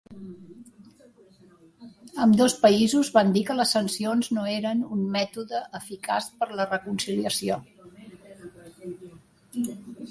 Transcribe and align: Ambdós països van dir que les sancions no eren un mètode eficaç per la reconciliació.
Ambdós 2.23 2.55
països 2.63 3.11
van 3.17 3.29
dir 3.35 3.43
que 3.49 3.57
les 3.59 3.75
sancions 3.77 4.31
no 4.37 4.47
eren 4.55 4.81
un 4.97 5.05
mètode 5.17 5.63
eficaç 5.83 6.33
per 6.41 6.51
la 6.61 6.67
reconciliació. 6.75 7.61